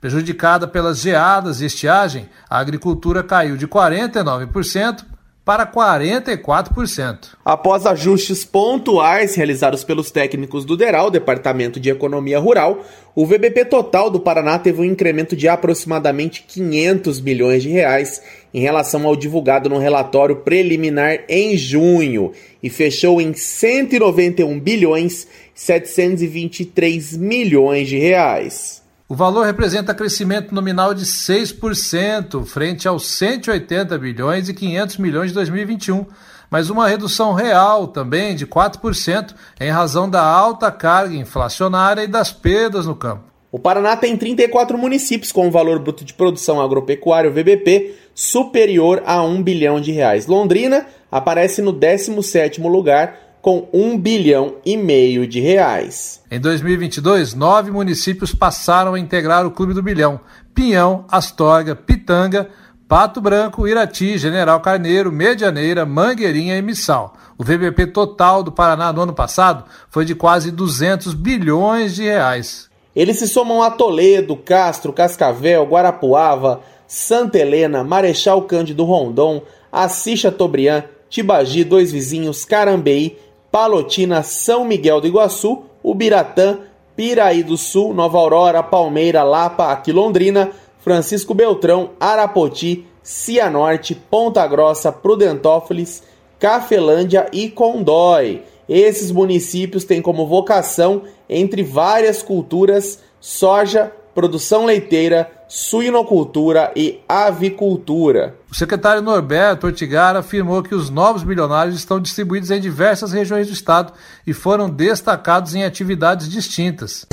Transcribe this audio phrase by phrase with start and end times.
[0.00, 5.04] Prejudicada pelas geadas e estiagem, a agricultura caiu de 49%
[5.44, 7.34] para 44%.
[7.44, 12.82] Após ajustes pontuais realizados pelos técnicos do DERAL, Departamento de Economia Rural,
[13.14, 18.22] o VBP total do Paraná teve um incremento de aproximadamente 500 milhões de reais
[18.54, 27.16] em relação ao divulgado no relatório preliminar em junho e fechou em 191 bilhões 723
[27.18, 28.83] milhões de reais.
[29.14, 35.34] O valor representa crescimento nominal de 6% frente aos 180 bilhões e 500 milhões de
[35.34, 36.04] 2021,
[36.50, 42.32] mas uma redução real também de 4% em razão da alta carga inflacionária e das
[42.32, 43.22] perdas no campo.
[43.52, 49.22] O Paraná tem 34 municípios com um valor bruto de produção agropecuária, VBP, superior a
[49.22, 50.26] 1 bilhão de reais.
[50.26, 56.22] Londrina aparece no 17º lugar com um bilhão e meio de reais.
[56.30, 60.18] Em 2022, nove municípios passaram a integrar o Clube do Bilhão:
[60.54, 62.48] Pinhão, Astorga, Pitanga,
[62.88, 67.12] Pato Branco, Irati, General Carneiro, Medianeira, Mangueirinha e Missal.
[67.36, 72.70] O VBP total do Paraná no ano passado foi de quase 200 bilhões de reais.
[72.96, 80.84] Eles se somam a Toledo, Castro, Cascavel, Guarapuava, Santa Helena, Marechal Cândido Rondon, Assis Chateaubriand,
[81.10, 83.18] Tibagi, Dois Vizinhos, Carambeí,
[83.54, 86.58] Palotina, São Miguel do Iguaçu, Ubiratã,
[86.96, 94.90] Piraí do Sul, Nova Aurora, Palmeira, Lapa, aqui Londrina, Francisco Beltrão, Arapoti, Cianorte, Ponta Grossa,
[94.90, 96.02] Prudentópolis,
[96.36, 98.42] Cafelândia e Condói.
[98.68, 108.34] Esses municípios têm como vocação, entre várias culturas, soja, produção leiteira, suinocultura e avicultura.
[108.50, 113.52] O secretário Norberto Ortigara afirmou que os novos milionários estão distribuídos em diversas regiões do
[113.52, 113.92] estado
[114.24, 117.04] e foram destacados em atividades distintas.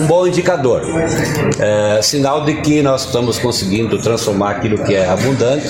[0.00, 0.82] Um bom indicador,
[1.60, 5.68] é, sinal de que nós estamos conseguindo transformar aquilo que é abundante,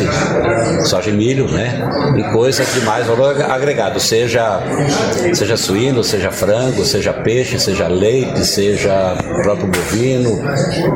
[0.86, 1.86] soja e milho, né,
[2.16, 4.62] em coisas de mais valor agregado, seja,
[5.34, 10.40] seja suíno, seja frango, seja peixe, seja leite, seja próprio bovino.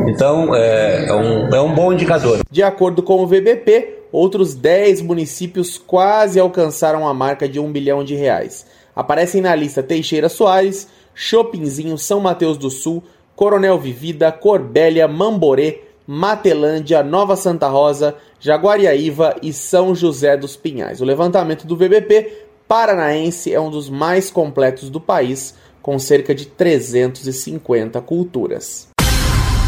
[0.08, 2.41] Então, é, é um, é um bom indicador.
[2.51, 8.05] De acordo com o VBP, outros 10 municípios quase alcançaram a marca de um bilhão
[8.05, 8.67] de reais.
[8.95, 13.03] Aparecem na lista Teixeira Soares, Chopinzinho, São Mateus do Sul,
[13.37, 21.00] Coronel Vivida, Corbélia, Mamborê, Matelândia, Nova Santa Rosa, Jaguariaíva e São José dos Pinhais.
[21.00, 26.47] O levantamento do VBP paranaense é um dos mais completos do país, com cerca de
[26.47, 28.94] 350 culturas.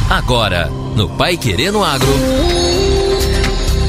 [0.09, 2.07] Agora, no Pai Querendo Agro.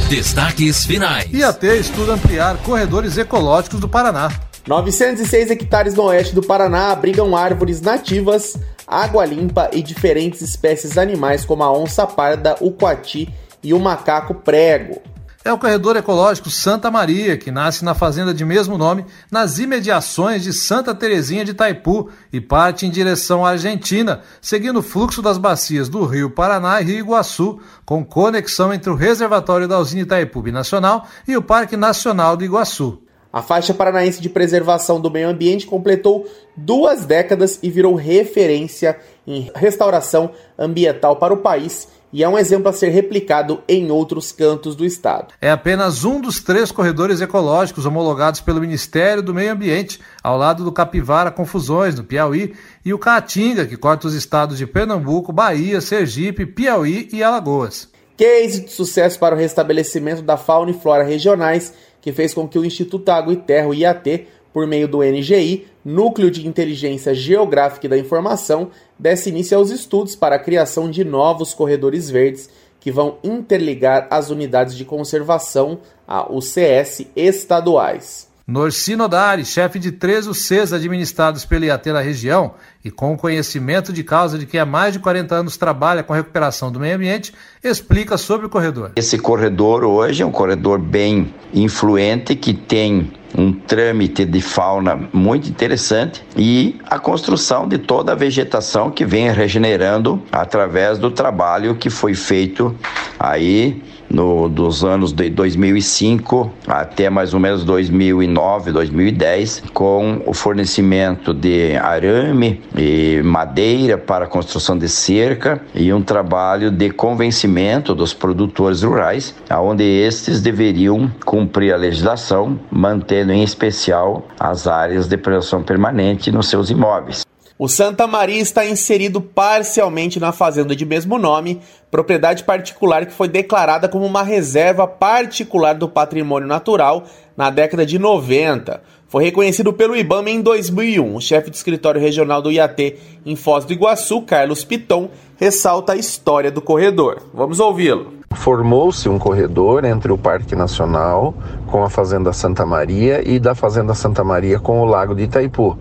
[0.10, 1.32] Destaques finais.
[1.32, 4.32] IAT estuda ampliar corredores ecológicos do Paraná.
[4.68, 11.46] 906 hectares no oeste do Paraná abrigam árvores nativas, água limpa e diferentes espécies animais
[11.46, 13.32] como a onça parda, o coati
[13.64, 15.00] e o macaco prego
[15.48, 20.44] é o corredor ecológico Santa Maria, que nasce na fazenda de mesmo nome, nas imediações
[20.44, 25.38] de Santa Terezinha de Itaipu e parte em direção à Argentina, seguindo o fluxo das
[25.38, 30.42] bacias do Rio Paraná e Rio Iguaçu, com conexão entre o reservatório da usina Itaipu
[30.52, 33.02] Nacional e o Parque Nacional do Iguaçu.
[33.32, 36.26] A faixa paranaense de preservação do meio ambiente completou
[36.58, 42.70] duas décadas e virou referência em restauração ambiental para o país e é um exemplo
[42.70, 45.34] a ser replicado em outros cantos do estado.
[45.42, 50.64] É apenas um dos três corredores ecológicos homologados pelo Ministério do Meio Ambiente, ao lado
[50.64, 52.54] do Capivara Confusões, no Piauí,
[52.86, 57.90] e o Caatinga, que corta os estados de Pernambuco, Bahia, Sergipe, Piauí e Alagoas.
[58.18, 62.58] Case de sucesso para o restabelecimento da fauna e flora regionais, que fez com que
[62.58, 67.88] o Instituto Água e Terra, o IAT, por meio do NGI, Núcleo de Inteligência Geográfica
[67.88, 72.50] da Informação, desse início aos estudos para a criação de novos corredores verdes
[72.80, 78.27] que vão interligar as unidades de conservação, a UCS, estaduais.
[78.48, 84.06] Norcino Dari, chefe de três UCs administrados pela IAT na região e com conhecimento de
[84.06, 87.34] causa de que há mais de 40 anos trabalha com a recuperação do meio ambiente,
[87.62, 88.94] explica sobre o corredor.
[88.96, 95.50] Esse corredor hoje é um corredor bem influente que tem um trâmite de fauna muito
[95.50, 101.90] interessante e a construção de toda a vegetação que vem regenerando através do trabalho que
[101.90, 102.74] foi feito
[103.20, 111.34] aí no, dos anos de 2005 até mais ou menos 2009, 2010, com o fornecimento
[111.34, 118.14] de arame e madeira para a construção de cerca e um trabalho de convencimento dos
[118.14, 125.64] produtores rurais, aonde estes deveriam cumprir a legislação, mantendo em especial as áreas de predação
[125.64, 127.27] permanente nos seus imóveis.
[127.60, 131.60] O Santa Maria está inserido parcialmente na fazenda de mesmo nome,
[131.90, 137.06] propriedade particular que foi declarada como uma reserva particular do patrimônio natural
[137.36, 138.80] na década de 90.
[139.10, 141.16] Foi reconhecido pelo IBAMA em 2001.
[141.16, 142.96] O chefe do escritório regional do IAT
[143.26, 147.22] em Foz do Iguaçu, Carlos Piton, ressalta a história do corredor.
[147.34, 148.18] Vamos ouvi-lo.
[148.36, 151.34] Formou-se um corredor entre o Parque Nacional
[151.68, 155.78] com a Fazenda Santa Maria e da Fazenda Santa Maria com o Lago de Itaipu.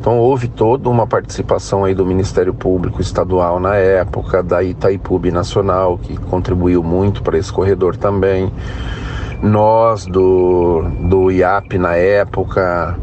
[0.00, 5.98] Então houve toda uma participação aí do Ministério Público Estadual na época, da Itaipu Nacional,
[5.98, 8.50] que contribuiu muito para esse corredor também.
[9.42, 12.96] Nós do, do IAP na época,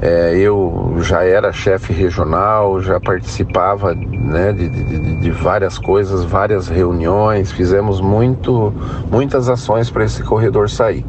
[0.00, 6.68] é, eu já era chefe regional, já participava né, de, de, de, várias coisas, várias
[6.68, 8.72] reuniões, fizemos muito,
[9.10, 11.04] muitas ações para esse corredor sair.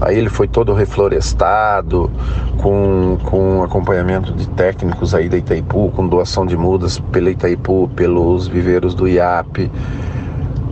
[0.00, 2.10] Aí ele foi todo reflorestado,
[2.58, 8.48] com, com acompanhamento de técnicos aí da Itaipu, com doação de mudas pela Itaipu, pelos
[8.48, 9.70] viveiros do IAP.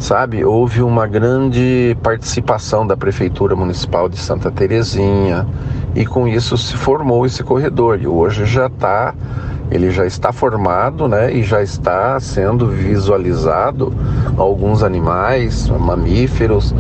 [0.03, 5.47] Sabe, houve uma grande participação da Prefeitura Municipal de Santa Terezinha
[5.95, 9.15] e com isso se formou esse corredor e hoje já está
[9.71, 13.95] ele já está formado, né, e já está sendo visualizado
[14.37, 16.75] alguns animais, mamíferos,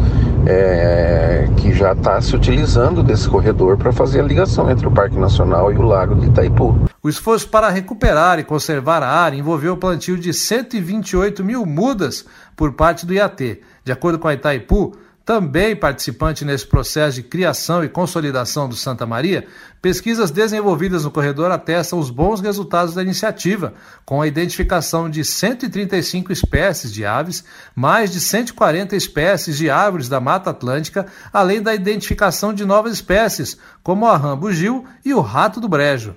[0.45, 5.17] é, que já está se utilizando desse corredor para fazer a ligação entre o Parque
[5.17, 6.92] Nacional e o Lago de Itaipu.
[7.05, 12.25] O esforço para recuperar e conservar a área envolveu o plantio de 128 mil mudas
[12.55, 13.61] por parte do IAT.
[13.83, 19.05] De acordo com a Itaipu, também participante nesse processo de criação e consolidação do Santa
[19.05, 19.49] Maria,
[19.81, 26.33] pesquisas desenvolvidas no corredor atestam os bons resultados da iniciativa, com a identificação de 135
[26.33, 27.45] espécies de aves,
[27.75, 33.59] mais de 140 espécies de árvores da Mata Atlântica, além da identificação de novas espécies,
[33.83, 36.15] como a rã bugio e o rato do brejo.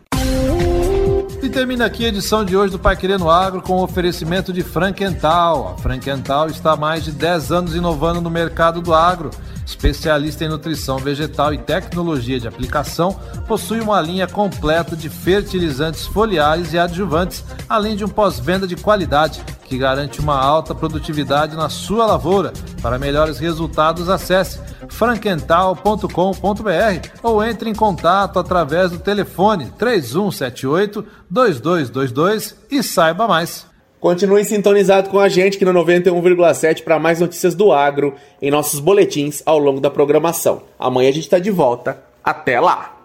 [1.46, 4.64] E termina aqui a edição de hoje do Pai Querendo Agro com o oferecimento de
[4.64, 5.76] Frankenthal.
[5.76, 9.30] A Frankenthal está há mais de 10 anos inovando no mercado do agro.
[9.64, 16.74] Especialista em nutrição vegetal e tecnologia de aplicação, possui uma linha completa de fertilizantes foliares
[16.74, 22.06] e adjuvantes, além de um pós-venda de qualidade que garante uma alta produtividade na sua
[22.06, 22.54] lavoura.
[22.82, 32.82] Para melhores resultados, acesse frankental.com.br ou entre em contato através do telefone 3178 2222 e
[32.82, 33.68] saiba mais.
[34.00, 38.80] Continue sintonizado com a gente aqui no 91,7 para mais notícias do agro em nossos
[38.80, 40.62] boletins ao longo da programação.
[40.80, 42.02] Amanhã a gente está de volta.
[42.24, 43.02] Até lá!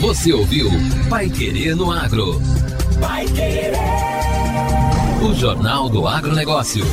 [0.00, 0.68] Você ouviu
[1.08, 2.42] Pai Querer no Agro.
[3.00, 3.74] Pai Querer.
[5.22, 6.84] O Jornal do Agronegócio.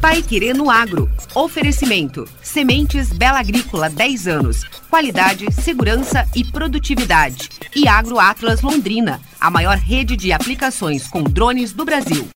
[0.00, 1.10] Pai Querer no Agro.
[1.34, 2.26] Oferecimento.
[2.42, 4.64] Sementes Bela Agrícola 10 anos.
[4.88, 7.48] Qualidade, segurança e produtividade.
[7.76, 12.28] E Agro Atlas Londrina, a maior rede de aplicações com drones do Brasil.